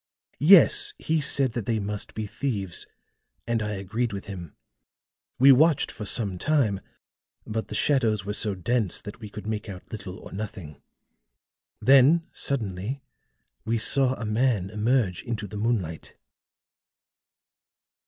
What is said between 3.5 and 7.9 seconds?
I agreed with him. We watched for some time, but the